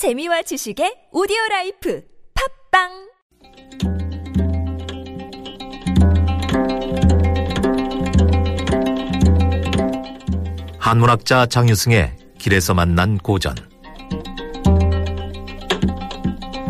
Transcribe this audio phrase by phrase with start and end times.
[0.00, 2.02] 재미와 지식의 오디오 라이프
[2.72, 2.88] 팟빵
[10.78, 13.54] 한문학자 장유승의 길에서 만난 고전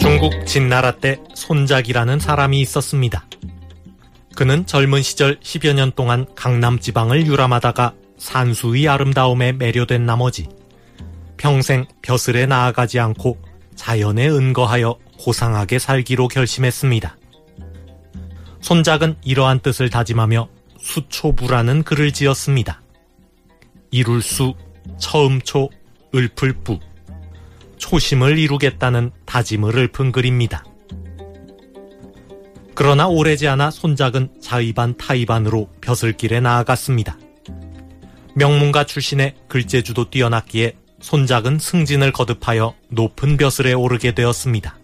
[0.00, 3.24] 중국 진나라 때 손작이라는 사람이 있었습니다.
[4.34, 10.48] 그는 젊은 시절 10여 년 동안 강남 지방을 유람하다가 산수의 아름다움에 매료된 나머지
[11.42, 13.36] 평생 벼슬에 나아가지 않고
[13.74, 17.16] 자연에 은거하여 고상하게 살기로 결심했습니다.
[18.60, 22.80] 손작은 이러한 뜻을 다짐하며 수초부라는 글을 지었습니다.
[23.90, 24.54] 이룰수,
[25.00, 25.68] 처음초,
[26.14, 26.78] 을풀부,
[27.76, 30.64] 초심을 이루겠다는 다짐을 읊은 글입니다.
[32.76, 37.18] 그러나 오래지 않아 손작은 자의반 타의반으로 벼슬길에 나아갔습니다.
[38.36, 44.78] 명문가 출신의 글재주도 뛰어났기에 손작은 승진을 거듭하여 높은 벼슬에 오르게 되었습니다.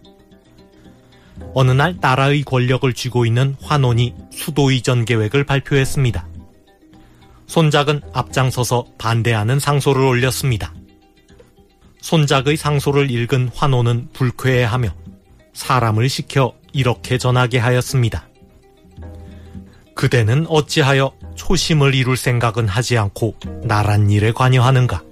[1.55, 6.27] 어느 날 나라의 권력을 쥐고 있는 환원이 수도 이전 계획을 발표했습니다.
[7.47, 10.73] 손작은 앞장서서 반대하는 상소를 올렸습니다.
[12.01, 14.93] 손작의 상소를 읽은 환호는 불쾌해하며
[15.53, 18.27] 사람을 시켜 이렇게 전하게 하였습니다.
[19.95, 25.08] 그대는 어찌하여 초심을 이룰 생각은 하지 않고 나란 일에 관여하는가?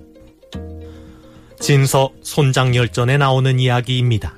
[1.60, 4.38] 진서 손장열전에 나오는 이야기입니다.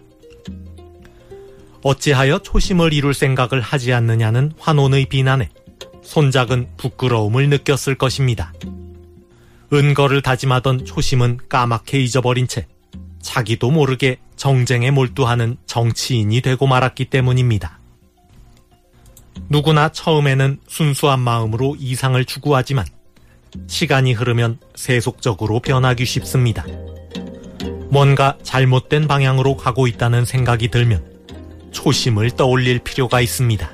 [1.84, 5.50] 어찌하여 초심을 이룰 생각을 하지 않느냐는 환혼의 비난에
[6.03, 8.53] 손작은 부끄러움을 느꼈을 것입니다.
[9.72, 12.67] 은거를 다짐하던 초심은 까맣게 잊어버린 채
[13.22, 17.80] 자기도 모르게 정쟁에 몰두하는 정치인이 되고 말았기 때문입니다.
[19.50, 22.86] 누구나 처음에는 순수한 마음으로 이상을 추구하지만
[23.67, 26.66] 시간이 흐르면 세속적으로 변하기 쉽습니다.
[27.90, 31.04] 뭔가 잘못된 방향으로 가고 있다는 생각이 들면
[31.72, 33.70] 초심을 떠올릴 필요가 있습니다.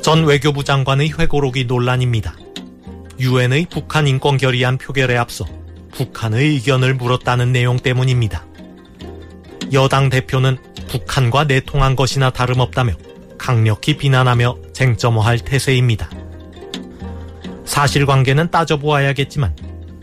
[0.00, 2.36] 전 외교부 장관의 회고록이 논란입니다.
[3.18, 5.44] 유엔의 북한 인권 결의안 표결에 앞서
[5.92, 8.44] 북한의 의견을 물었다는 내용 때문입니다.
[9.72, 10.58] 여당 대표는
[10.88, 12.92] 북한과 내통한 것이나 다름없다며
[13.38, 16.10] 강력히 비난하며 쟁점화할 태세입니다.
[17.64, 19.56] 사실관계는 따져보아야겠지만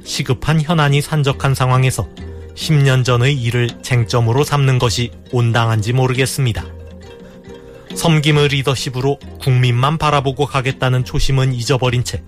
[0.04, 2.08] 시급한 현안이 산적한 상황에서
[2.56, 6.66] 10년 전의 일을 쟁점으로 삼는 것이 온당한지 모르겠습니다.
[7.96, 12.24] 섬김의 리더십으로 국민만 바라보고 가겠다는 초심은 잊어버린 채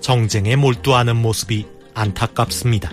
[0.00, 2.90] 정쟁에 몰두하는 모습이 안타깝습니다.